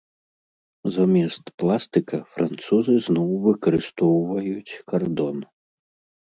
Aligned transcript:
Замест 0.95 1.45
пластыка 1.63 2.17
французы 2.37 2.93
зноў 3.09 3.29
выкарыстоўваюць 3.45 4.79
кардон. 4.95 5.37